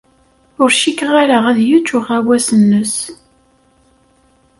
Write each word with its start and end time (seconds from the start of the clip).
Ur 0.61 0.69
cikkeɣ 0.79 1.13
ara 1.23 1.37
ad 1.49 1.59
yečč 1.69 1.89
uɣawas-nnes. 1.97 2.95